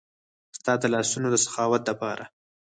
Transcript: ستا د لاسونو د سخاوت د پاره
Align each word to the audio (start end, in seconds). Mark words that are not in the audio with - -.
ستا 0.57 0.73
د 0.81 0.83
لاسونو 0.93 1.27
د 1.31 1.35
سخاوت 1.45 1.81
د 1.85 1.89
پاره 1.99 2.25